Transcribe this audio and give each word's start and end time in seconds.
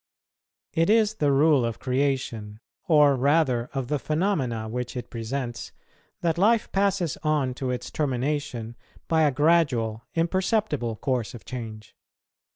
It 0.73 0.89
is 0.89 1.13
the 1.13 1.31
rule 1.31 1.63
of 1.63 1.77
creation, 1.77 2.59
or 2.87 3.15
rather 3.15 3.69
of 3.71 3.87
the 3.87 3.99
phenomena 3.99 4.67
which 4.67 4.97
it 4.97 5.11
presents, 5.11 5.73
that 6.21 6.39
life 6.39 6.71
passes 6.71 7.19
on 7.21 7.53
to 7.61 7.69
its 7.69 7.91
termination 7.91 8.75
by 9.07 9.21
a 9.25 9.31
gradual, 9.31 10.01
imperceptible 10.15 10.95
course 10.95 11.35
of 11.35 11.45
change. 11.45 11.93